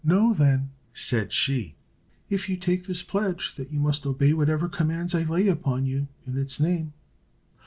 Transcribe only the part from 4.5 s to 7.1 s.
commands I lay upon you in its name."